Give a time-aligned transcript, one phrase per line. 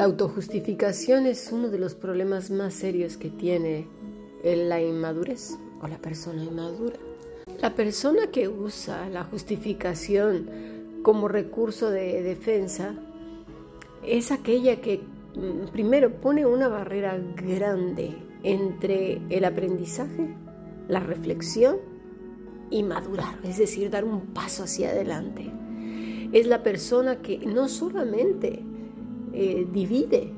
[0.00, 3.86] La autojustificación es uno de los problemas más serios que tiene
[4.42, 6.96] la inmadurez o la persona inmadura.
[7.60, 10.48] La persona que usa la justificación
[11.02, 12.94] como recurso de defensa
[14.02, 15.02] es aquella que
[15.34, 20.34] mm, primero pone una barrera grande entre el aprendizaje,
[20.88, 21.76] la reflexión
[22.70, 25.52] y madurar, es decir, dar un paso hacia adelante.
[26.32, 28.64] Es la persona que no solamente
[29.32, 30.32] eh, divide,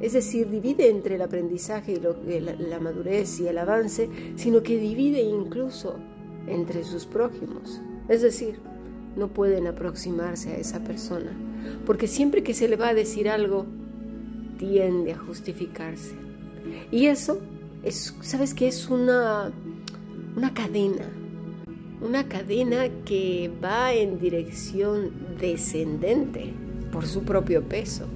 [0.00, 2.00] es decir, divide entre el aprendizaje y
[2.62, 5.96] la madurez y el avance, sino que divide incluso
[6.46, 7.80] entre sus prójimos.
[8.08, 8.60] Es decir,
[9.16, 11.32] no pueden aproximarse a esa persona,
[11.84, 13.66] porque siempre que se le va a decir algo,
[14.58, 16.14] tiende a justificarse.
[16.90, 17.40] Y eso
[17.82, 18.68] es, ¿sabes qué?
[18.68, 19.52] Es una,
[20.36, 21.10] una cadena,
[22.00, 26.52] una cadena que va en dirección descendente
[26.92, 28.06] por su propio peso.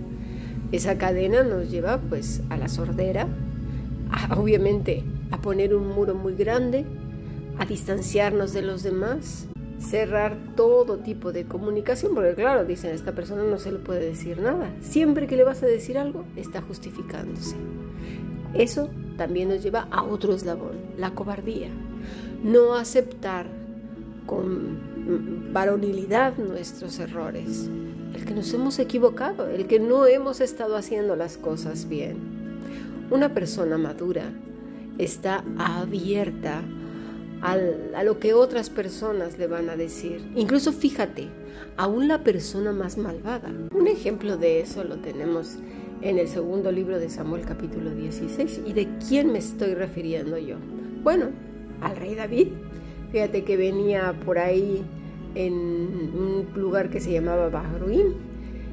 [0.73, 3.29] Esa cadena nos lleva pues a la sordera,
[4.37, 6.85] obviamente a poner un muro muy grande,
[7.59, 9.47] a distanciarnos de los demás,
[9.79, 14.01] cerrar todo tipo de comunicación, porque claro, dicen, a esta persona no se le puede
[14.01, 14.71] decir nada.
[14.81, 17.57] Siempre que le vas a decir algo, está justificándose.
[18.55, 21.69] Eso también nos lleva a otro eslabón, la cobardía.
[22.43, 23.47] No aceptar
[24.27, 27.69] con varonilidad nuestros errores,
[28.15, 32.17] el que nos hemos equivocado, el que no hemos estado haciendo las cosas bien.
[33.11, 34.33] Una persona madura
[34.99, 36.63] está abierta
[37.43, 40.23] a lo que otras personas le van a decir.
[40.37, 41.29] Incluso fíjate,
[41.77, 43.51] aún la persona más malvada.
[43.75, 45.57] Un ejemplo de eso lo tenemos
[46.03, 48.63] en el segundo libro de Samuel capítulo 16.
[48.65, 50.57] ¿Y de quién me estoy refiriendo yo?
[51.03, 51.31] Bueno,
[51.81, 52.49] al rey David.
[53.11, 54.83] Fíjate que venía por ahí
[55.35, 58.15] en un lugar que se llamaba Bahruim.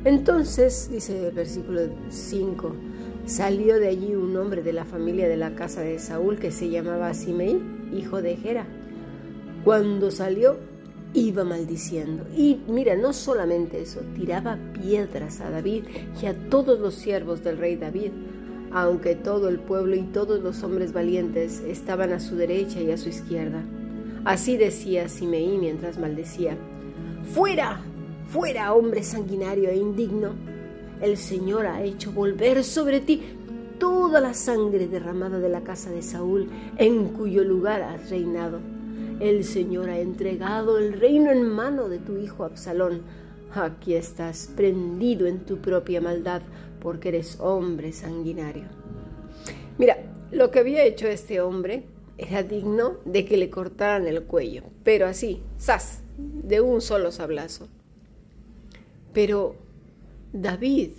[0.06, 2.74] Entonces, dice el versículo 5,
[3.26, 6.70] salió de allí un hombre de la familia de la casa de Saúl que se
[6.70, 7.62] llamaba Simei
[7.94, 8.66] hijo de Gera.
[9.64, 10.58] Cuando salió,
[11.14, 12.26] iba maldiciendo.
[12.36, 15.84] Y mira, no solamente eso, tiraba piedras a David
[16.22, 18.12] y a todos los siervos del rey David,
[18.72, 22.98] aunque todo el pueblo y todos los hombres valientes estaban a su derecha y a
[22.98, 23.64] su izquierda.
[24.30, 26.56] Así decía Simeí mientras maldecía,
[27.34, 27.82] Fuera,
[28.28, 30.36] fuera, hombre sanguinario e indigno.
[31.02, 33.24] El Señor ha hecho volver sobre ti
[33.80, 36.48] toda la sangre derramada de la casa de Saúl,
[36.78, 38.60] en cuyo lugar has reinado.
[39.20, 43.02] El Señor ha entregado el reino en mano de tu hijo Absalón.
[43.56, 46.44] Aquí estás prendido en tu propia maldad,
[46.80, 48.66] porque eres hombre sanguinario.
[49.80, 49.98] Mira,
[50.32, 51.86] lo que había hecho este hombre
[52.20, 57.68] era digno de que le cortaran el cuello, pero así, ¡zas!, de un solo sablazo.
[59.14, 59.56] Pero
[60.34, 60.92] David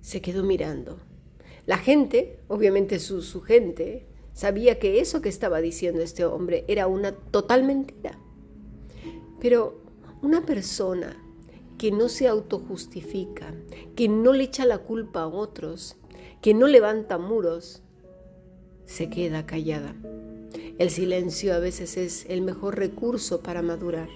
[0.00, 0.98] se quedó mirando
[1.70, 6.88] la gente, obviamente su, su gente, sabía que eso que estaba diciendo este hombre era
[6.88, 8.18] una total mentira.
[9.40, 9.80] Pero
[10.20, 11.16] una persona
[11.78, 13.54] que no se autojustifica,
[13.94, 15.96] que no le echa la culpa a otros,
[16.42, 17.82] que no levanta muros,
[18.84, 19.94] se queda callada.
[20.80, 24.08] El silencio a veces es el mejor recurso para madurar,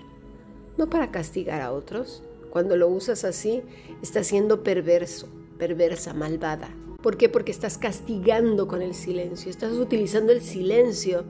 [0.79, 2.23] no para castigar a otros.
[2.49, 3.61] Cuando lo usas así,
[4.01, 6.71] estás siendo perverso, perversa, malvada.
[7.03, 7.29] ¿Por qué?
[7.29, 11.27] Porque estás castigando con el silencio, estás utilizando el silencio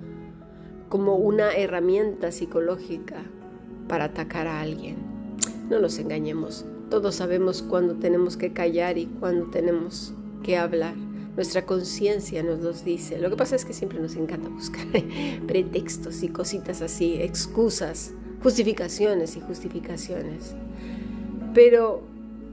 [0.88, 3.24] como una herramienta psicológica
[3.88, 4.98] para atacar a alguien.
[5.68, 10.14] No nos engañemos, todos sabemos cuándo tenemos que callar y cuándo tenemos
[10.44, 10.94] que hablar.
[11.36, 13.18] Nuestra conciencia nos los dice.
[13.18, 14.86] Lo que pasa es que siempre nos encanta buscar
[15.46, 18.12] pretextos y cositas así, excusas,
[18.42, 20.54] justificaciones y justificaciones.
[21.54, 22.02] Pero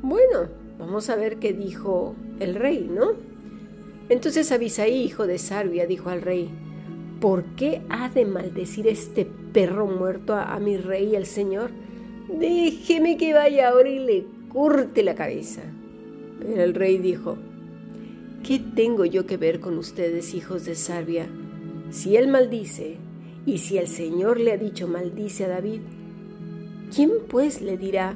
[0.02, 0.50] bueno,
[0.80, 3.12] vamos a ver qué dijo el rey, ¿no?
[4.10, 6.50] Entonces Abisaí, hijo de Sarbia, dijo al rey,
[7.20, 11.70] ¿por qué ha de maldecir este perro muerto a, mi rey, el Señor?
[12.28, 15.62] Déjeme que vaya ahora y le curte la cabeza.
[16.40, 17.38] Pero el rey dijo,
[18.44, 21.28] ¿qué tengo yo que ver con ustedes, hijos de Sarbia?
[21.92, 22.98] Si él maldice,
[23.46, 25.82] y si el Señor le ha dicho maldice a David,
[26.94, 28.16] ¿quién pues le dirá,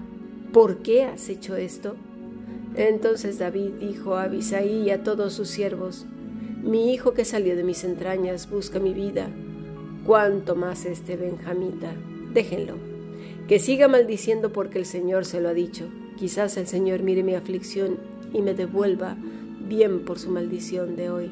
[0.51, 1.95] ¿por qué has hecho esto?
[2.75, 6.05] Entonces David dijo a Abisaí y a todos sus siervos,
[6.63, 9.29] mi hijo que salió de mis entrañas busca mi vida,
[10.05, 11.93] cuánto más este Benjamita,
[12.33, 12.75] déjenlo,
[13.47, 15.87] que siga maldiciendo porque el Señor se lo ha dicho,
[16.17, 17.97] quizás el Señor mire mi aflicción
[18.33, 19.15] y me devuelva
[19.67, 21.31] bien por su maldición de hoy.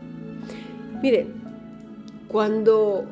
[1.02, 1.34] Miren,
[2.28, 3.06] cuando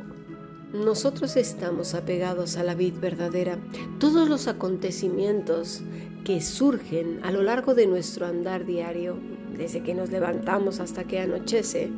[0.73, 3.57] nosotros estamos apegados a la vid verdadera,
[3.99, 5.81] todos los acontecimientos
[6.23, 9.17] que surgen a lo largo de nuestro andar diario,
[9.57, 11.89] desde que nos levantamos hasta que anochece,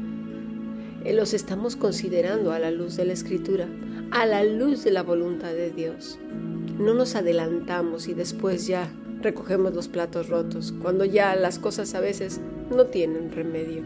[1.03, 3.67] eh, los estamos considerando a la luz de la escritura,
[4.11, 6.17] a la luz de la voluntad de Dios.
[6.79, 8.91] No nos adelantamos y después ya
[9.21, 12.41] recogemos los platos rotos, cuando ya las cosas a veces
[12.73, 13.83] no tienen remedio.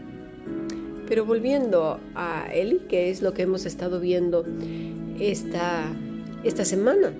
[1.08, 4.44] Pero volviendo a Eli, que es lo que hemos estado viendo
[5.18, 5.90] esta,
[6.44, 7.12] esta semana,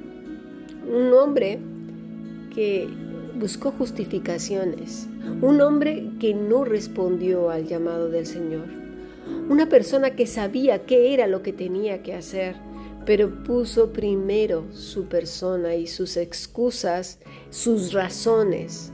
[0.87, 1.59] un hombre
[2.55, 2.89] que
[3.39, 5.07] buscó justificaciones,
[5.41, 8.67] un hombre que no respondió al llamado del Señor,
[9.49, 12.57] una persona que sabía qué era lo que tenía que hacer,
[13.07, 17.19] pero puso primero su persona y sus excusas,
[17.51, 18.93] sus razones.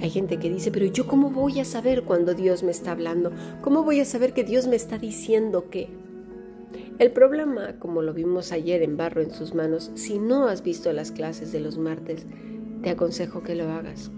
[0.00, 3.32] Hay gente que dice, pero yo cómo voy a saber cuando Dios me está hablando?
[3.62, 5.88] ¿Cómo voy a saber que Dios me está diciendo qué?
[6.98, 10.92] El problema, como lo vimos ayer en Barro en sus manos, si no has visto
[10.92, 12.26] las clases de los martes,
[12.82, 14.10] te aconsejo que lo hagas.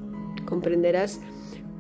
[0.47, 1.21] Comprenderás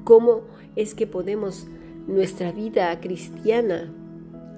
[0.04, 0.42] cómo
[0.74, 1.66] es que podemos
[2.06, 3.92] nuestra vida cristiana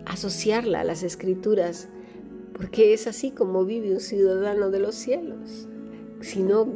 [0.06, 1.88] asociarla a las escrituras,
[2.54, 5.68] porque es así como vive un ciudadano de los cielos,
[6.20, 6.68] sino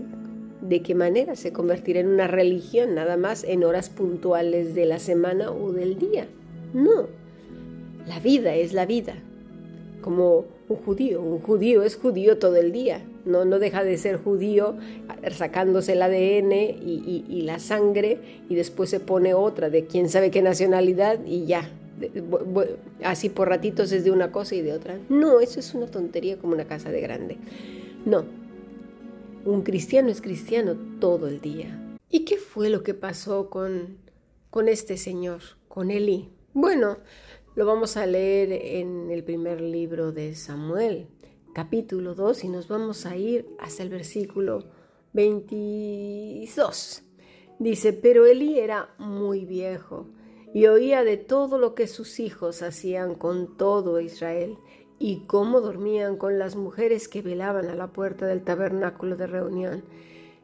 [0.62, 4.98] de qué manera se convertirá en una religión nada más en horas puntuales de la
[4.98, 6.26] semana o del día.
[6.72, 7.08] No,
[8.06, 9.14] la vida es la vida,
[10.00, 14.16] como un judío, un judío es judío todo el día, no, no deja de ser
[14.16, 14.76] judío
[15.30, 18.18] sacándose el ADN y, la sangre
[18.48, 21.68] y después se pone otra de quién sabe qué nacionalidad y ya.
[23.04, 24.98] Así por ratitos es de una cosa y de otra.
[25.08, 27.36] No, eso es una tontería como una casa de grande.
[28.04, 28.24] No,
[29.44, 31.78] un cristiano es cristiano todo el día.
[32.10, 33.98] ¿Y qué fue lo que pasó con,
[34.50, 36.30] con este señor, con Eli?
[36.52, 36.98] Bueno,
[37.54, 41.08] lo vamos a leer en el primer libro de Samuel,
[41.54, 44.64] capítulo 2 y nos vamos a ir hasta el versículo
[45.12, 47.02] 22.
[47.58, 50.06] Dice, pero Elí era muy viejo
[50.54, 54.58] y oía de todo lo que sus hijos hacían con todo Israel
[54.98, 59.82] y cómo dormían con las mujeres que velaban a la puerta del tabernáculo de reunión.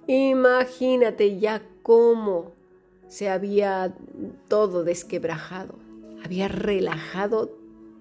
[0.07, 2.53] Imagínate ya cómo
[3.09, 3.95] se había
[4.49, 5.75] todo desquebrajado,
[6.25, 7.51] había relajado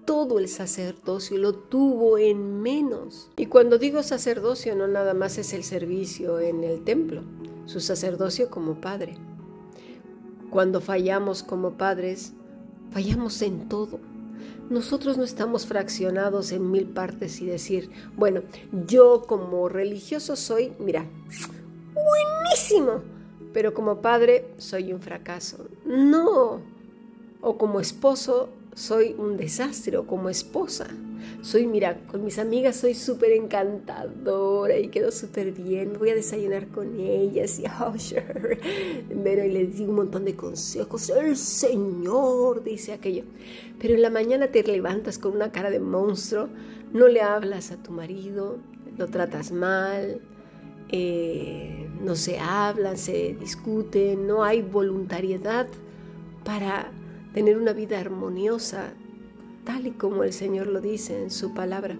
[0.08, 3.28] todo el sacerdocio, lo tuvo en menos.
[3.36, 7.22] Y cuando digo sacerdocio, no nada más es el servicio en el templo,
[7.66, 9.16] su sacerdocio como padre.
[10.48, 12.32] Cuando fallamos como padres,
[12.90, 14.00] fallamos en todo.
[14.70, 18.42] Nosotros no estamos fraccionados en mil partes y decir, bueno,
[18.86, 21.06] yo como religioso soy, mira,
[21.94, 23.02] buenísimo,
[23.52, 25.66] pero como padre soy un fracaso.
[25.86, 26.60] No.
[27.40, 30.88] O como esposo soy un desastre o como esposa.
[31.40, 35.94] Soy, mira, con mis amigas soy súper encantadora y quedo súper bien.
[35.98, 38.58] voy a desayunar con ellas y, oh, sure.
[39.22, 41.10] Pero y les digo un montón de consejos.
[41.10, 43.24] El Señor dice aquello.
[43.78, 46.48] Pero en la mañana te levantas con una cara de monstruo,
[46.92, 48.58] no le hablas a tu marido,
[48.96, 50.20] lo tratas mal,
[50.90, 55.68] eh, no se hablan, se discuten, no hay voluntariedad
[56.44, 56.90] para
[57.34, 58.94] tener una vida armoniosa,
[59.68, 61.98] tal y como el Señor lo dice en su palabra.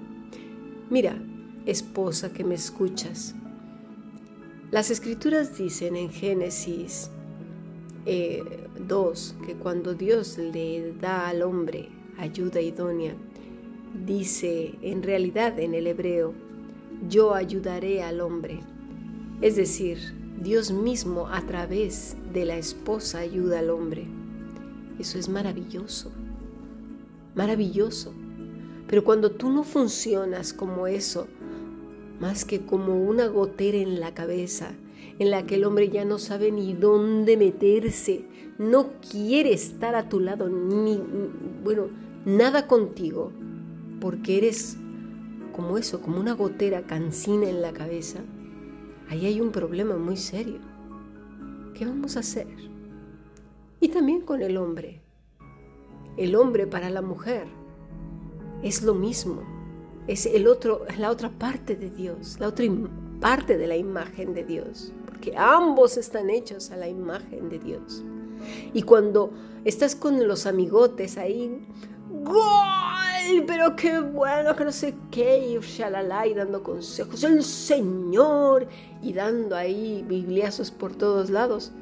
[0.89, 1.23] Mira,
[1.67, 3.35] esposa que me escuchas,
[4.71, 7.11] las escrituras dicen en Génesis
[8.07, 13.15] 2 eh, que cuando Dios le da al hombre ayuda idónea,
[14.07, 16.33] dice en realidad en el hebreo,
[17.07, 18.61] yo ayudaré al hombre.
[19.43, 19.99] Es decir,
[20.41, 24.07] Dios mismo a través de la esposa ayuda al hombre.
[24.99, 26.11] Eso es maravilloso,
[27.39, 28.13] maravilloso.
[28.89, 31.29] Pero cuando tú no funcionas como eso,
[32.21, 34.73] más que como una gotera en la cabeza,
[35.21, 38.25] en la que el hombre ya no sabe ni dónde meterse,
[38.59, 41.01] no quiere estar a tu lado, ni,
[41.63, 41.87] bueno,
[42.25, 43.31] nada contigo,
[44.01, 44.77] porque eres
[45.53, 48.19] como eso, como una gotera cansina en la cabeza,
[49.09, 50.59] ahí hay un problema muy serio.
[51.75, 52.49] ¿Qué vamos a hacer?
[53.81, 55.08] Y también con el hombre.
[56.19, 57.47] El hombre para la mujer
[58.65, 59.43] es lo mismo.
[60.09, 62.67] Es el otro, la otra parte de Dios, la otra
[63.21, 64.93] parte de la imagen de Dios.
[65.07, 68.03] Porque ambos están hechos a la imagen de Dios.
[68.75, 69.31] Y cuando
[69.65, 71.65] estás con los amigotes ahí,
[72.25, 73.45] ¡Gol!
[73.47, 78.67] Pero qué bueno, que no sé qué, y shalala, y dando consejos, el Señor,
[79.03, 81.73] y dando ahí bibliazos por todos lados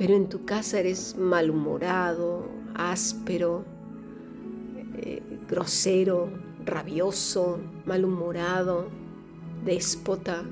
[0.00, 3.64] pero en tu casa eres malhumorado, áspero,
[4.96, 6.28] eh, grosero,
[6.64, 8.88] rabioso, malhumorado,
[9.64, 10.42] déspota,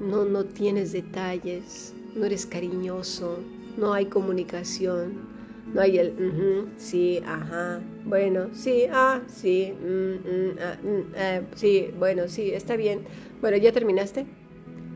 [0.00, 3.38] no, no tienes detalles, no eres cariñoso,
[3.76, 5.34] no hay comunicación,
[5.72, 11.90] no hay el sí, ajá, bueno, sí, ah, sí, mm, mm, ah, mm, eh, sí,
[11.98, 13.04] bueno, sí, está bien.
[13.40, 14.26] Bueno, ¿ya terminaste?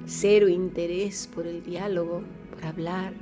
[0.06, 3.12] Cero interés por el diálogo, por hablar.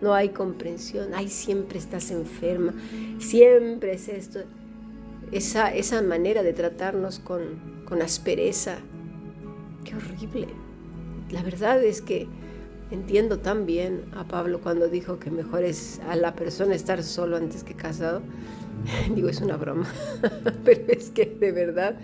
[0.00, 1.14] No hay comprensión.
[1.14, 2.74] Ay, siempre estás enferma.
[3.18, 4.40] Siempre es esto.
[5.32, 8.78] Esa, esa manera de tratarnos con, con aspereza.
[9.84, 10.48] Qué horrible.
[11.30, 12.28] La verdad es que
[12.90, 17.62] Entiendo también a Pablo cuando dijo que mejor es a la persona estar solo antes
[17.62, 18.20] que casado.
[19.14, 19.88] Digo, es una broma,
[20.64, 22.00] pero es que de verdad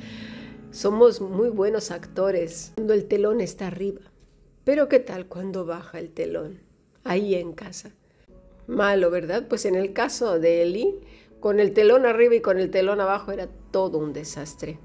[0.70, 4.00] somos muy buenos actores cuando el telón está arriba.
[4.62, 6.65] Pero ¿qué tal cuando baja el telón?
[7.06, 7.92] Ahí en casa.
[8.66, 9.46] Malo, ¿verdad?
[9.48, 10.98] Pues en el caso de Eli,
[11.38, 14.80] con el telón arriba y con el telón abajo era todo un desastre.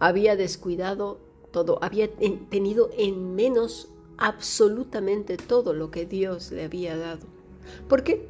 [0.00, 1.18] Había descuidado
[1.50, 2.10] todo, había
[2.50, 7.26] tenido en menos absolutamente todo lo que Dios le había dado.
[7.88, 8.28] ¿Por qué?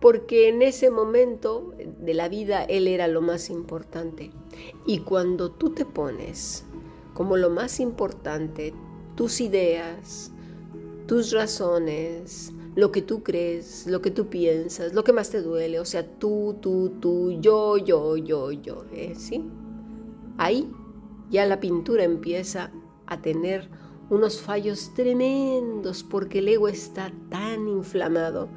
[0.00, 4.30] Porque en ese momento de la vida Él era lo más importante.
[4.86, 6.64] Y cuando tú te pones
[7.12, 8.72] como lo más importante
[9.16, 10.32] tus ideas,
[11.08, 15.80] tus razones, lo que tú crees, lo que tú piensas, lo que más te duele,
[15.80, 19.14] o sea, tú, tú, tú, yo, yo, yo, yo, ¿eh?
[19.16, 19.42] ¿sí?
[20.36, 20.70] Ahí
[21.30, 22.70] ya la pintura empieza
[23.06, 23.70] a tener
[24.10, 28.50] unos fallos tremendos porque el ego está tan inflamado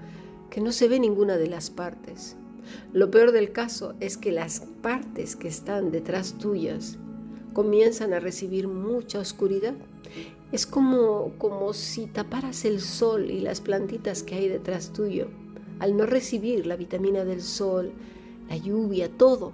[0.50, 2.36] que no se ve ninguna de las partes.
[2.92, 7.00] Lo peor del caso es que las partes que están detrás tuyas
[7.54, 9.76] comienzan a recibir mucha oscuridad.
[10.52, 15.28] Es como, como si taparas el sol y las plantitas que hay detrás tuyo.
[15.80, 17.92] Al no recibir la vitamina del sol,
[18.50, 19.54] la lluvia, todo,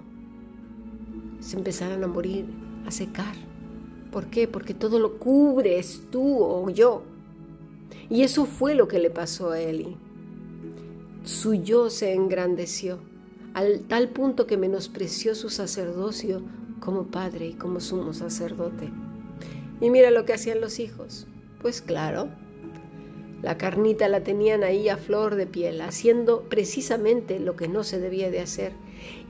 [1.40, 2.46] se empezarán a morir,
[2.86, 3.34] a secar.
[4.10, 4.48] ¿Por qué?
[4.48, 7.02] Porque todo lo cubres tú o yo.
[8.10, 9.96] Y eso fue lo que le pasó a Eli.
[11.24, 12.98] Su yo se engrandeció
[13.54, 16.42] al tal punto que menospreció su sacerdocio
[16.80, 18.90] como padre y como sumo sacerdote.
[19.80, 21.26] Y mira lo que hacían los hijos.
[21.60, 22.28] Pues claro,
[23.42, 28.00] la carnita la tenían ahí a flor de piel, haciendo precisamente lo que no se
[28.00, 28.72] debía de hacer.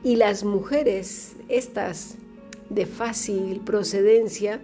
[0.02, 2.16] Y las mujeres, estas
[2.70, 4.60] de fácil procedencia,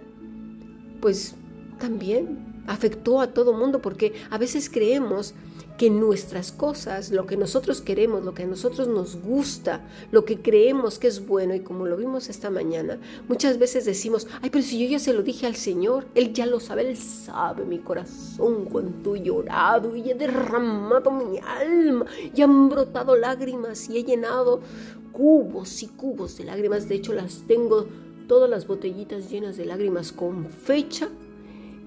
[1.01, 1.35] pues
[1.79, 5.33] también afectó a todo mundo porque a veces creemos
[5.77, 9.81] que nuestras cosas, lo que nosotros queremos, lo que a nosotros nos gusta,
[10.11, 14.27] lo que creemos que es bueno y como lo vimos esta mañana, muchas veces decimos,
[14.41, 16.97] ay, pero si yo ya se lo dije al Señor, Él ya lo sabe, Él
[16.97, 23.89] sabe mi corazón cuánto he llorado y he derramado mi alma y han brotado lágrimas
[23.89, 24.61] y he llenado
[25.11, 27.85] cubos y cubos de lágrimas, de hecho las tengo
[28.27, 31.09] todas las botellitas llenas de lágrimas con fecha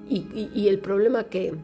[0.09, 1.55] y, el problema que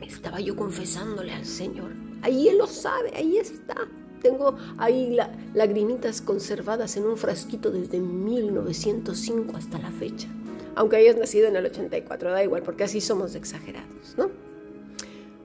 [0.00, 1.92] estaba yo confesándole al Señor.
[2.22, 3.76] Ahí Él lo sabe, ahí está.
[4.20, 10.28] Tengo ahí la, lagrimitas conservadas en un frasquito desde 1905 hasta la fecha.
[10.74, 14.30] Aunque hayas nacido en el 84, da igual, porque así somos exagerados, ¿no?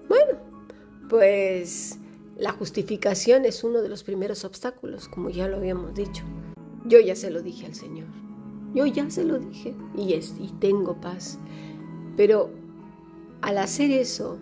[0.07, 0.39] Bueno,
[1.09, 1.97] pues
[2.37, 6.23] la justificación es uno de los primeros obstáculos, como ya lo habíamos dicho.
[6.85, 8.07] Yo ya se lo dije al Señor.
[8.73, 11.39] Yo ya se lo dije y, es, y tengo paz.
[12.17, 12.49] Pero
[13.41, 14.37] al hacer eso,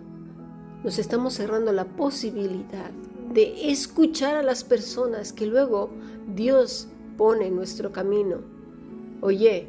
[0.82, 2.90] nos estamos cerrando la posibilidad
[3.32, 5.90] de escuchar a las personas que luego
[6.34, 8.38] Dios pone en nuestro camino.
[9.20, 9.68] Oye,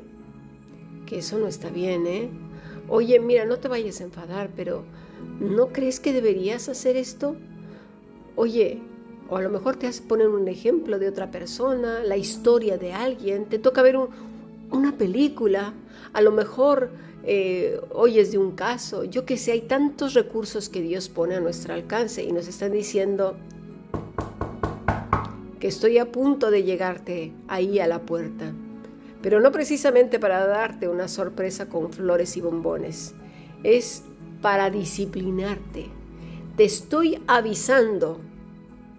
[1.06, 2.30] que eso no está bien, ¿eh?
[2.90, 4.84] Oye, mira, no te vayas a enfadar, pero
[5.40, 7.36] ¿no crees que deberías hacer esto?
[8.36, 8.82] Oye,
[9.30, 12.94] o a lo mejor te hace poner un ejemplo de otra persona, la historia de
[12.94, 14.10] alguien, te toca ver un,
[14.72, 15.74] una película,
[16.14, 16.90] a lo mejor
[17.24, 21.40] eh, oyes de un caso, yo que sé, hay tantos recursos que Dios pone a
[21.40, 23.36] nuestro alcance y nos están diciendo
[25.60, 28.54] que estoy a punto de llegarte ahí a la puerta,
[29.22, 33.14] pero no precisamente para darte una sorpresa con flores y bombones,
[33.64, 34.04] es
[34.42, 35.88] para disciplinarte.
[36.56, 38.20] Te estoy avisando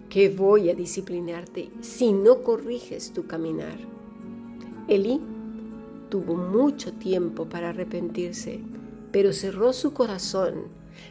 [0.09, 3.77] que voy a disciplinarte si no corriges tu caminar.
[4.87, 5.21] Eli
[6.09, 8.59] tuvo mucho tiempo para arrepentirse,
[9.11, 10.65] pero cerró su corazón,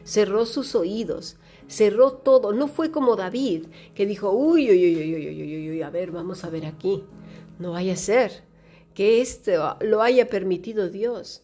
[0.04, 1.36] cerró sus oídos,
[1.68, 2.52] cerró todo.
[2.52, 6.10] No fue como David, que dijo, uy, uy, uy, uy, uy, uy, uy, a ver,
[6.10, 7.04] vamos a ver aquí.
[7.58, 8.44] No vaya a ser
[8.94, 11.42] que esto lo haya permitido Dios.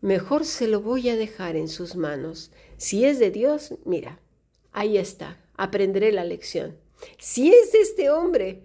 [0.00, 2.50] Mejor se lo voy a dejar en sus manos.
[2.76, 4.20] Si es de Dios, mira,
[4.72, 6.76] ahí está, aprenderé la lección.
[7.18, 8.62] Si es de este hombre,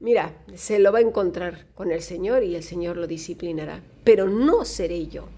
[0.00, 4.28] Mira, se lo va a encontrar con el Señor y el Señor lo disciplinará, pero
[4.28, 5.28] no seré yo.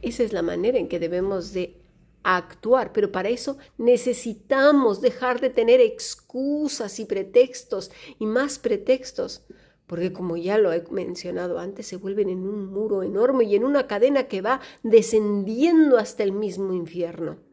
[0.00, 1.76] Esa es la manera en que debemos de
[2.22, 9.42] actuar, pero para eso necesitamos dejar de tener excusas y pretextos y más pretextos,
[9.86, 13.64] porque como ya lo he mencionado antes, se vuelven en un muro enorme y en
[13.64, 17.47] una cadena que va descendiendo hasta el mismo infierno.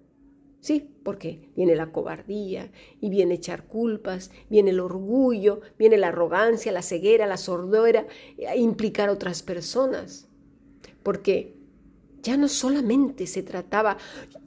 [0.65, 6.71] Sí, porque viene la cobardía y viene echar culpas, viene el orgullo, viene la arrogancia,
[6.71, 8.07] la ceguera, la sordera,
[8.55, 10.27] implicar a otras personas.
[11.03, 11.55] Porque
[12.23, 13.97] ya no solamente se trataba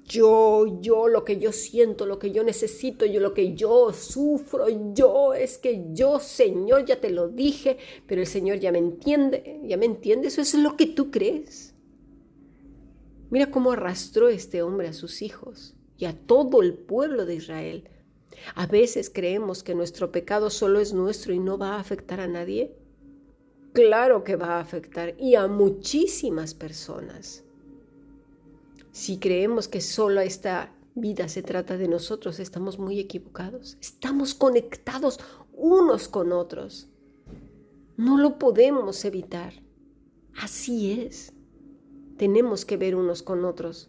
[0.07, 4.67] yo, yo, lo que yo siento, lo que yo necesito, yo, lo que yo sufro,
[4.93, 9.61] yo, es que yo, Señor, ya te lo dije, pero el Señor ya me entiende,
[9.63, 11.77] ya me entiende, eso es lo que tú crees.
[13.31, 17.89] Mira cómo arrastró este hombre a sus hijos y a todo el pueblo de Israel.
[18.55, 22.29] A veces creemos que nuestro pecado solo es nuestro y no va a afectar a
[22.29, 22.73] nadie.
[23.73, 27.45] Claro que va a afectar y a muchísimas personas.
[28.93, 33.77] Si creemos que solo esta vida se trata de nosotros, estamos muy equivocados.
[33.81, 35.21] Estamos conectados
[35.53, 36.89] unos con otros.
[37.97, 39.53] No lo podemos evitar.
[40.41, 41.33] Así es.
[42.17, 43.89] Tenemos que ver unos con otros.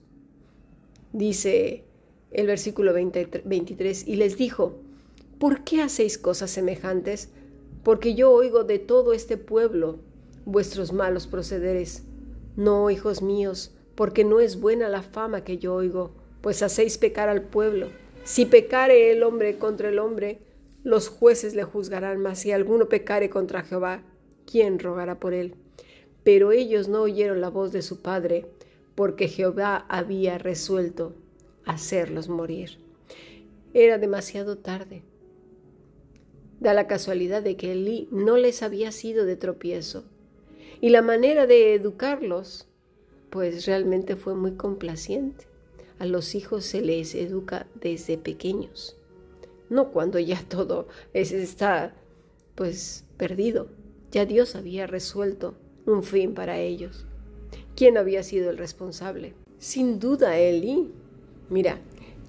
[1.13, 1.88] Dice
[2.31, 4.75] el versículo 23, y les dijo,
[5.39, 7.29] ¿por qué hacéis cosas semejantes?
[7.83, 9.99] Porque yo oigo de todo este pueblo
[10.45, 12.03] vuestros malos procederes.
[12.55, 17.29] No, hijos míos, porque no es buena la fama que yo oigo, pues hacéis pecar
[17.29, 17.87] al pueblo.
[18.23, 20.39] Si pecare el hombre contra el hombre,
[20.83, 24.03] los jueces le juzgarán, mas si alguno pecare contra Jehová,
[24.45, 25.55] ¿quién rogará por él?
[26.23, 28.45] Pero ellos no oyeron la voz de su padre,
[28.95, 31.13] porque Jehová había resuelto
[31.69, 32.79] hacerlos morir.
[33.73, 35.03] Era demasiado tarde.
[36.59, 40.03] Da la casualidad de que Elí no les había sido de tropiezo.
[40.81, 42.67] Y la manera de educarlos,
[43.29, 45.45] pues realmente fue muy complaciente.
[45.99, 48.95] A los hijos se les educa desde pequeños,
[49.69, 51.93] no cuando ya todo está
[52.55, 53.67] pues perdido.
[54.11, 57.05] Ya Dios había resuelto un fin para ellos.
[57.75, 59.33] ¿Quién había sido el responsable?
[59.59, 60.93] Sin duda Elí,
[61.49, 61.79] Mira,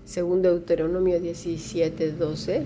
[0.05, 2.65] según Deuteronomio 17, 12,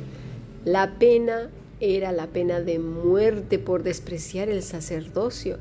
[0.65, 5.59] la pena era la pena de muerte por despreciar el sacerdocio,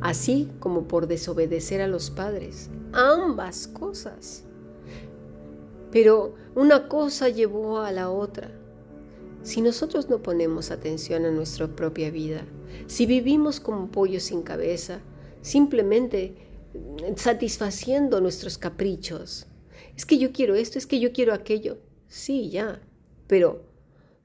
[0.00, 2.70] así como por desobedecer a los padres.
[2.92, 4.44] Ambas cosas.
[5.90, 8.50] Pero una cosa llevó a la otra.
[9.42, 12.44] Si nosotros no ponemos atención a nuestra propia vida,
[12.86, 15.00] si vivimos como pollos sin cabeza,
[15.42, 16.34] simplemente
[17.16, 19.46] satisfaciendo nuestros caprichos,
[19.96, 21.78] es que yo quiero esto, es que yo quiero aquello.
[22.08, 22.80] Sí, ya,
[23.26, 23.62] pero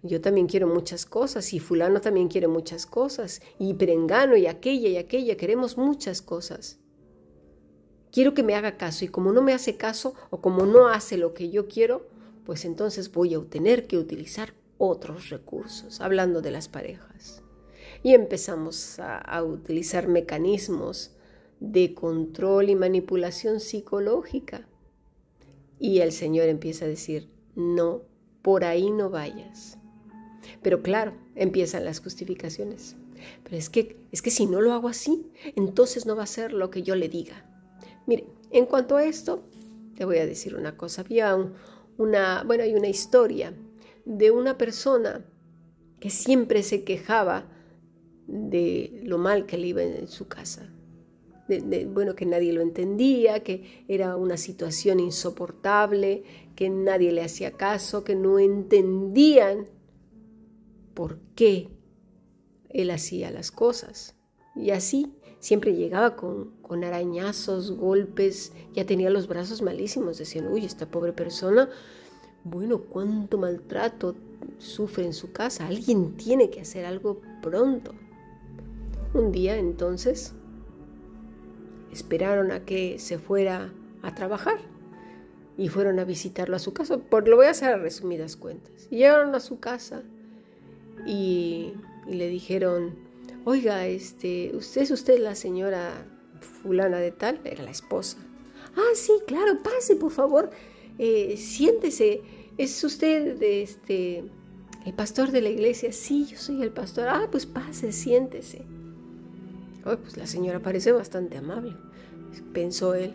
[0.01, 4.89] yo también quiero muchas cosas y fulano también quiere muchas cosas y perengano y aquella
[4.89, 6.79] y aquella, queremos muchas cosas.
[8.11, 11.17] Quiero que me haga caso y como no me hace caso o como no hace
[11.17, 12.07] lo que yo quiero,
[12.45, 17.43] pues entonces voy a tener que utilizar otros recursos, hablando de las parejas.
[18.01, 21.11] Y empezamos a, a utilizar mecanismos
[21.59, 24.65] de control y manipulación psicológica
[25.79, 28.01] y el Señor empieza a decir, no,
[28.41, 29.77] por ahí no vayas.
[30.61, 32.95] Pero claro, empiezan las justificaciones.
[33.43, 36.53] Pero es que, es que si no lo hago así, entonces no va a ser
[36.53, 37.45] lo que yo le diga.
[38.05, 39.43] Mire, en cuanto a esto,
[39.95, 41.01] te voy a decir una cosa.
[41.01, 41.37] Había
[41.97, 43.53] una, bueno, hay una historia
[44.05, 45.25] de una persona
[45.99, 47.45] que siempre se quejaba
[48.27, 50.69] de lo mal que le iba en su casa
[51.87, 56.23] bueno, que nadie lo entendía, que era una situación insoportable,
[56.55, 59.67] que nadie le hacía caso, que no entendían
[60.93, 61.69] por qué
[62.69, 64.15] él hacía las cosas.
[64.55, 70.65] Y así siempre llegaba con, con arañazos, golpes, ya tenía los brazos malísimos, decían, uy,
[70.65, 71.69] esta pobre persona,
[72.43, 74.15] bueno, cuánto maltrato
[74.57, 77.93] sufre en su casa, alguien tiene que hacer algo pronto.
[79.13, 80.35] Un día entonces
[81.91, 83.71] esperaron a que se fuera
[84.01, 84.59] a trabajar
[85.57, 86.97] y fueron a visitarlo a su casa.
[86.97, 88.89] Por, lo voy a hacer a resumidas cuentas.
[88.89, 90.03] llegaron a su casa
[91.05, 91.73] y,
[92.07, 92.95] le dijeron,
[93.45, 96.05] oiga, este, ¿usted es usted la señora
[96.63, 97.39] fulana de tal?
[97.43, 98.17] Era la esposa.
[98.75, 100.49] Ah, sí, claro, pase, por favor,
[100.97, 102.21] eh, siéntese.
[102.57, 104.23] ¿Es usted este,
[104.85, 105.91] el pastor de la iglesia?
[105.91, 107.07] Sí, yo soy el pastor.
[107.09, 108.65] Ah, pues pase, siéntese
[109.83, 111.75] pues la señora parece bastante amable,
[112.53, 113.13] pensó él.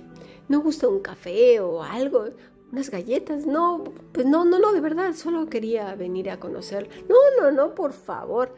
[0.48, 2.26] ¿No gusta un café o algo?
[2.72, 3.46] ¿Unas galletas?
[3.46, 6.88] No, pues no, no, no, de verdad, solo quería venir a conocer.
[7.08, 8.54] No, no, no, por favor.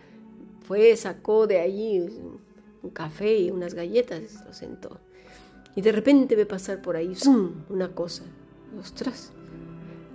[0.66, 2.00] Fue, sacó de allí
[2.82, 4.98] un café y unas galletas, lo sentó.
[5.76, 7.64] Y de repente ve pasar por ahí ¡zum!
[7.68, 8.24] una cosa.
[8.80, 9.32] ostras,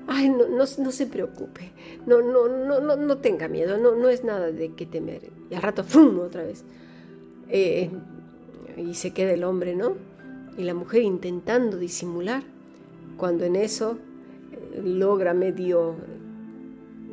[0.08, 1.72] ay, no, no, se preocupe,
[2.06, 5.32] no, no, no, no, no tenga miedo, no, no es nada de que temer.
[5.50, 6.20] Y al rato, ¡fum!
[6.20, 6.66] otra vez.
[7.54, 7.90] Eh,
[8.78, 9.96] y se queda el hombre, ¿no?
[10.58, 12.44] Y la mujer intentando disimular,
[13.18, 13.98] cuando en eso
[14.52, 15.96] eh, logra medio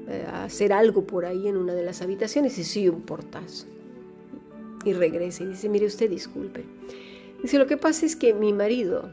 [0.07, 3.67] eh, hacer algo por ahí en una de las habitaciones y sigue un portazo.
[4.85, 6.65] Y regresa y dice, mire usted, disculpe.
[7.43, 9.11] Dice, lo que pasa es que mi marido,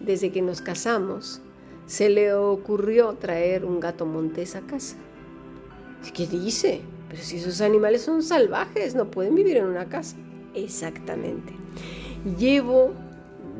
[0.00, 1.42] desde que nos casamos,
[1.86, 4.96] se le ocurrió traer un gato montés a casa.
[6.14, 6.80] ¿Qué dice?
[7.10, 10.16] Pero si esos animales son salvajes, no pueden vivir en una casa.
[10.54, 11.54] Exactamente.
[12.38, 12.92] Llevo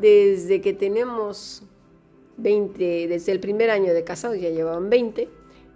[0.01, 1.63] desde que tenemos
[2.37, 5.29] 20, desde el primer año de casados, ya llevaban 20,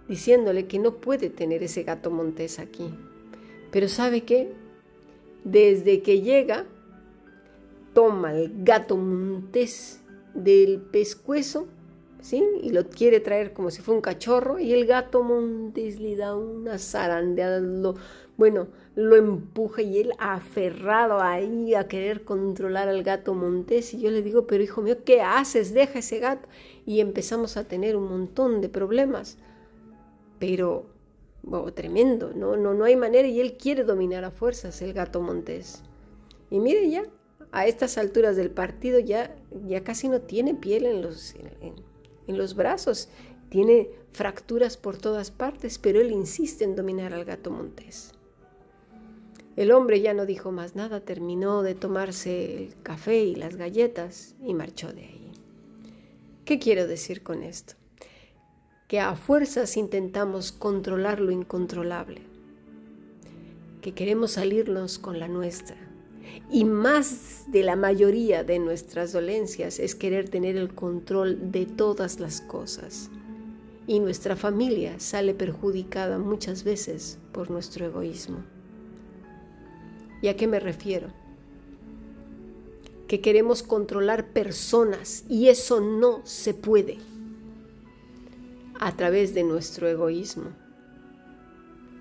[0.07, 2.93] diciéndole que no puede tener ese gato montés aquí.
[3.71, 4.51] Pero ¿sabe qué?
[5.43, 6.65] Desde que llega,
[7.93, 10.01] toma el gato montés
[10.33, 11.67] del pescuezo,
[12.21, 12.43] ¿sí?
[12.61, 16.35] Y lo quiere traer como si fuera un cachorro, y el gato montés le da
[16.35, 17.61] una zarandeada,
[18.37, 23.93] bueno, lo empuja y él aferrado ahí a querer controlar al gato montés.
[23.93, 25.71] Y yo le digo, pero hijo mío, ¿qué haces?
[25.71, 26.49] Deja ese gato.
[26.83, 29.37] Y empezamos a tener un montón de problemas.
[30.39, 30.87] Pero,
[31.47, 32.57] oh, tremendo, ¿no?
[32.57, 35.83] No, no hay manera y él quiere dominar a fuerzas el gato montés.
[36.49, 37.03] Y mire ya,
[37.51, 39.35] a estas alturas del partido ya,
[39.67, 43.09] ya casi no tiene piel en los, en los brazos.
[43.49, 48.16] Tiene fracturas por todas partes, pero él insiste en dominar al gato montés.
[49.57, 54.35] El hombre ya no dijo más nada, terminó de tomarse el café y las galletas
[54.45, 55.31] y marchó de ahí.
[56.45, 57.73] ¿Qué quiero decir con esto?
[58.87, 62.21] Que a fuerzas intentamos controlar lo incontrolable,
[63.81, 65.75] que queremos salirnos con la nuestra.
[66.51, 72.19] Y más de la mayoría de nuestras dolencias es querer tener el control de todas
[72.19, 73.09] las cosas.
[73.87, 78.56] Y nuestra familia sale perjudicada muchas veces por nuestro egoísmo.
[80.21, 81.09] ¿Y a qué me refiero?
[83.07, 86.97] Que queremos controlar personas y eso no se puede
[88.79, 90.49] a través de nuestro egoísmo.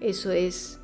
[0.01, 0.79] Eso es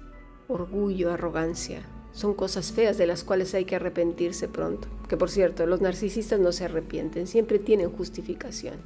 [0.49, 1.83] orgullo, arrogancia.
[2.13, 4.89] Son cosas feas de las cuales hay que arrepentirse pronto.
[5.09, 8.77] Que por cierto, los narcisistas no se arrepienten, siempre tienen justificación.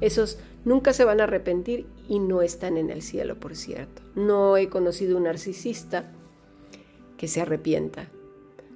[0.00, 4.02] Esos nunca se van a arrepentir y no están en el cielo, por cierto.
[4.14, 6.10] No he conocido un narcisista
[7.22, 8.08] que se arrepienta.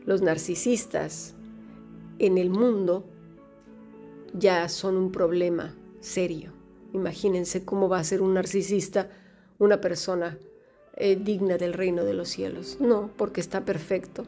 [0.04, 1.34] Los narcisistas
[2.20, 3.04] en el mundo
[4.34, 6.52] ya son un problema serio.
[6.92, 9.10] Imagínense cómo va a ser un narcisista
[9.58, 10.38] una persona
[10.94, 12.76] eh, digna del reino de los cielos.
[12.78, 14.22] No, porque está perfecto.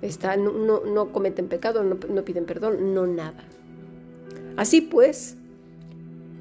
[0.00, 3.44] Está, no, no, cometen pecado, no, no piden perdón, no nada.
[4.56, 5.36] Así pues,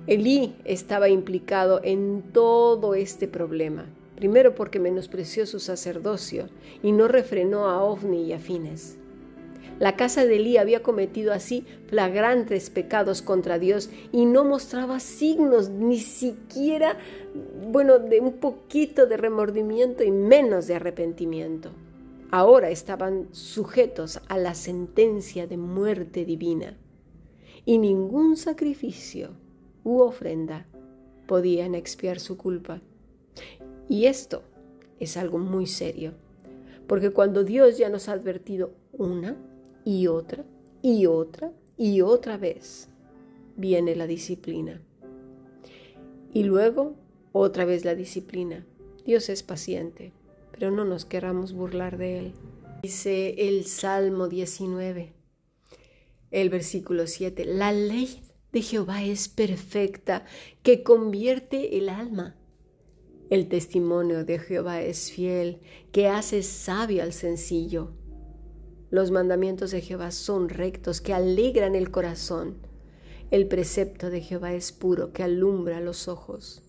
[0.08, 3.88] Elí estaba implicado en todo este problema.
[4.16, 6.50] Primero porque menospreció su sacerdocio
[6.82, 8.98] y no refrenó a Ovni y a Fines.
[9.80, 15.70] La casa de Elí había cometido así flagrantes pecados contra Dios y no mostraba signos
[15.70, 16.98] ni siquiera,
[17.72, 21.72] bueno, de un poquito de remordimiento y menos de arrepentimiento.
[22.30, 26.78] Ahora estaban sujetos a la sentencia de muerte divina
[27.66, 29.32] y ningún sacrificio
[29.84, 30.66] u ofrenda
[31.28, 32.82] podían expiar su culpa.
[33.90, 34.44] Y esto
[35.00, 36.14] es algo muy serio,
[36.88, 39.38] porque cuando Dios ya nos ha advertido una
[39.86, 40.46] y otra
[40.82, 42.90] y otra y otra vez,
[43.56, 44.82] viene la disciplina.
[46.34, 46.96] Y luego
[47.32, 48.66] otra vez la disciplina.
[49.06, 50.14] Dios es paciente,
[50.52, 52.34] pero no nos queramos burlar de Él.
[52.84, 55.14] Dice el Salmo 19,
[56.32, 60.26] el versículo 7, la ley de Jehová es perfecta,
[60.62, 62.36] que convierte el alma.
[63.30, 67.92] El testimonio de Jehová es fiel, que hace sabio al sencillo.
[68.90, 72.58] Los mandamientos de Jehová son rectos, que alegran el corazón.
[73.32, 76.62] El precepto de Jehová es puro, que alumbra los ojos.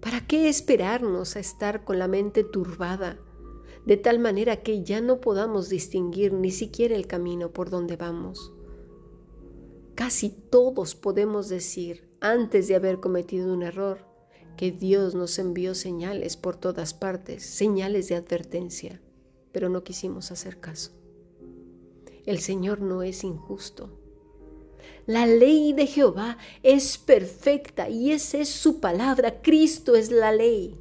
[0.00, 3.18] ¿Para qué esperarnos a estar con la mente turbada,
[3.86, 8.52] de tal manera que ya no podamos distinguir ni siquiera el camino por donde vamos?
[9.96, 14.06] Casi todos podemos decir, antes de haber cometido un error,
[14.56, 19.00] que Dios nos envió señales por todas partes, señales de advertencia,
[19.52, 20.92] pero no quisimos hacer caso.
[22.24, 24.00] El Señor no es injusto.
[25.06, 29.40] La ley de Jehová es perfecta y esa es su palabra.
[29.40, 30.80] Cristo es la ley.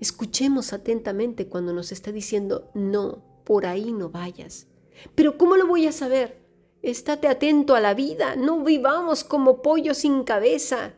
[0.00, 4.66] Escuchemos atentamente cuando nos está diciendo, no, por ahí no vayas.
[5.14, 6.40] Pero ¿cómo lo voy a saber?
[6.80, 10.94] Estate atento a la vida, no vivamos como pollos sin cabeza.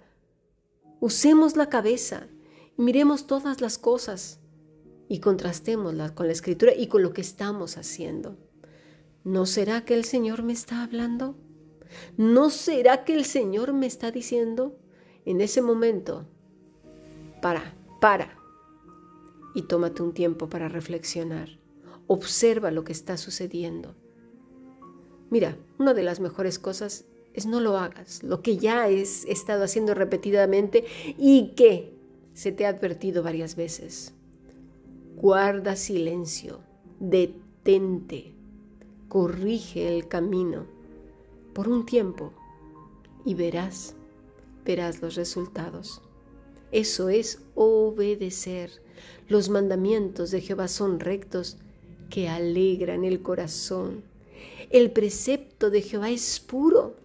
[1.00, 2.28] Usemos la cabeza
[2.80, 4.40] miremos todas las cosas
[5.08, 8.36] y contrastémoslas con la escritura y con lo que estamos haciendo.
[9.22, 11.36] ¿No será que el Señor me está hablando?
[12.16, 14.78] ¿No será que el Señor me está diciendo
[15.24, 16.26] en ese momento,
[17.42, 18.38] para, para,
[19.54, 21.58] y tómate un tiempo para reflexionar?
[22.06, 23.94] Observa lo que está sucediendo.
[25.28, 29.64] Mira, una de las mejores cosas es no lo hagas, lo que ya has estado
[29.64, 30.84] haciendo repetidamente
[31.16, 31.94] y que
[32.34, 34.14] se te ha advertido varias veces.
[35.16, 36.60] Guarda silencio,
[36.98, 38.34] detente,
[39.08, 40.66] corrige el camino
[41.52, 42.32] por un tiempo
[43.24, 43.94] y verás,
[44.64, 46.00] verás los resultados.
[46.72, 48.70] Eso es obedecer.
[49.28, 51.58] Los mandamientos de Jehová son rectos
[52.08, 54.02] que alegran el corazón.
[54.70, 56.99] El precepto de Jehová es puro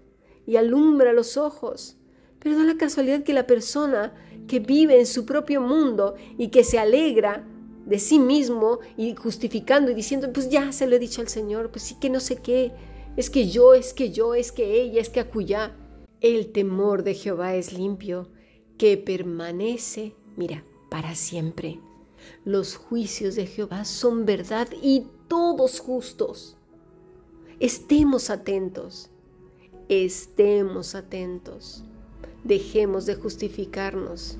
[0.45, 1.97] y alumbra los ojos.
[2.39, 4.13] Pero da la casualidad que la persona
[4.47, 7.47] que vive en su propio mundo y que se alegra
[7.85, 11.71] de sí mismo y justificando y diciendo, pues ya se lo he dicho al Señor,
[11.71, 12.71] pues sí que no sé qué,
[13.15, 15.75] es que yo, es que yo, es que ella, es que acullá.
[16.21, 18.29] El temor de Jehová es limpio,
[18.77, 21.79] que permanece, mira, para siempre.
[22.43, 26.57] Los juicios de Jehová son verdad y todos justos.
[27.59, 29.09] Estemos atentos,
[29.89, 31.83] estemos atentos.
[32.43, 34.37] Dejemos de justificarnos.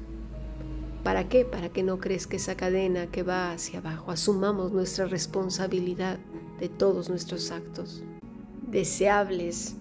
[1.04, 1.46] ¿Para qué?
[1.46, 4.12] Para que no crezca esa cadena que va hacia abajo.
[4.12, 6.20] Asumamos nuestra responsabilidad
[6.60, 8.04] de todos nuestros actos
[8.76, 9.76] deseables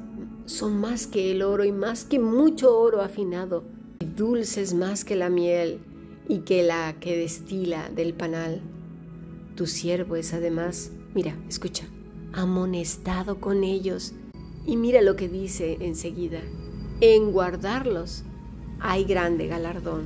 [0.47, 3.65] son más que el oro y más que mucho oro afinado,
[3.99, 5.81] y dulces más que la miel
[6.29, 8.61] y que la que destila del panal.
[9.57, 11.87] Tu siervo es además, mira, escucha,
[12.33, 14.13] amonestado con ellos.
[14.67, 16.41] Y mira lo que dice enseguida,
[17.01, 18.23] en guardarlos
[18.81, 20.03] hay grande galardón.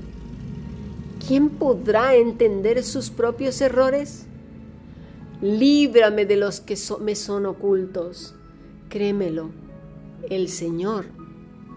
[1.26, 4.26] ¿Quién podrá entender sus propios errores?
[5.40, 8.34] Líbrame de los que me son ocultos
[8.88, 9.50] Créemelo,
[10.30, 11.04] el Señor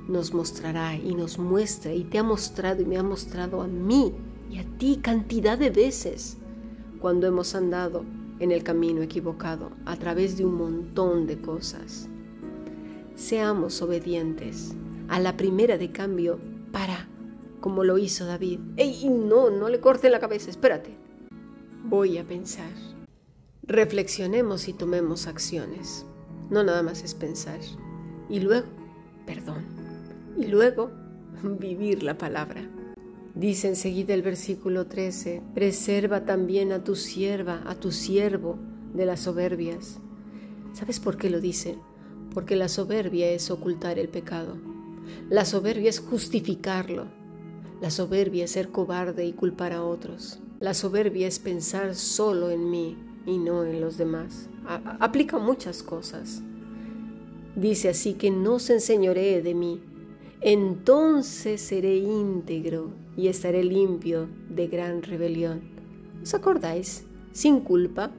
[0.07, 4.13] nos mostrará y nos muestra y te ha mostrado y me ha mostrado a mí
[4.49, 6.37] y a ti cantidad de veces
[7.01, 8.05] cuando hemos andado
[8.39, 12.07] en el camino equivocado a través de un montón de cosas.
[13.21, 14.73] Seamos obedientes
[15.07, 16.39] a la primera de cambio
[16.71, 17.07] para,
[17.59, 18.59] como lo hizo David.
[18.77, 20.49] ¡Ey, no, no le corte la cabeza!
[20.49, 20.95] Espérate.
[21.83, 22.71] Voy a pensar.
[23.61, 26.03] Reflexionemos y tomemos acciones.
[26.49, 27.59] No nada más es pensar.
[28.27, 28.65] Y luego,
[29.27, 29.65] perdón.
[30.35, 30.89] Y luego,
[31.43, 32.67] vivir la palabra.
[33.35, 38.57] Dice enseguida el versículo 13, preserva también a tu sierva, a tu siervo
[38.95, 39.99] de las soberbias.
[40.73, 41.77] ¿Sabes por qué lo dice?
[42.33, 44.57] Porque la soberbia es ocultar el pecado.
[45.29, 47.05] La soberbia es justificarlo.
[47.81, 50.39] La soberbia es ser cobarde y culpar a otros.
[50.59, 56.41] La soberbia es pensar solo en mí y no en los demás aplica muchas cosas.
[57.55, 59.81] Dice así que no se enseñoree de mí,
[60.41, 65.61] entonces seré íntegro y estaré limpio de gran rebelión.
[66.23, 67.05] ¿Os acordáis?
[67.33, 68.11] Sin culpa,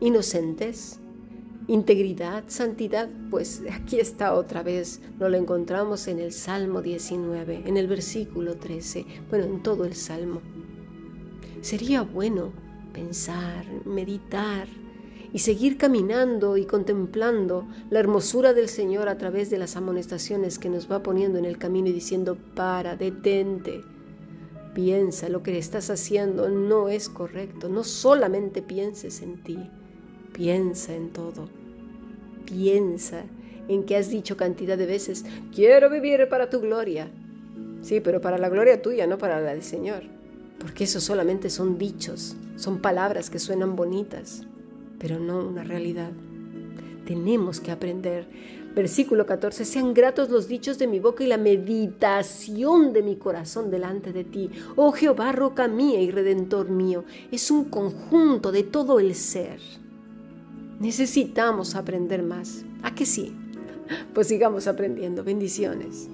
[0.00, 1.00] inocentes,
[1.66, 7.76] integridad, santidad, pues aquí está otra vez, no lo encontramos en el Salmo 19, en
[7.76, 10.40] el versículo 13, bueno, en todo el Salmo.
[11.62, 12.52] Sería bueno
[12.92, 14.68] pensar, meditar,
[15.34, 20.70] y seguir caminando y contemplando la hermosura del Señor a través de las amonestaciones que
[20.70, 23.82] nos va poniendo en el camino y diciendo, para, detente,
[24.74, 29.58] piensa, lo que estás haciendo no es correcto, no solamente pienses en ti,
[30.34, 31.48] piensa en todo,
[32.44, 33.22] piensa
[33.68, 37.08] en que has dicho cantidad de veces, quiero vivir para tu gloria.
[37.80, 40.02] Sí, pero para la gloria tuya, no para la del Señor.
[40.58, 44.42] Porque eso solamente son dichos, son palabras que suenan bonitas
[45.04, 46.12] pero no una realidad.
[47.06, 48.26] Tenemos que aprender.
[48.74, 53.70] Versículo 14, sean gratos los dichos de mi boca y la meditación de mi corazón
[53.70, 54.50] delante de ti.
[54.76, 57.04] Oh Jehová, roca mía y redentor mío.
[57.30, 59.60] Es un conjunto de todo el ser.
[60.80, 62.64] Necesitamos aprender más.
[62.82, 63.34] ¿A que sí?
[64.12, 65.24] Pues sigamos aprendiendo.
[65.24, 66.08] Bendiciones.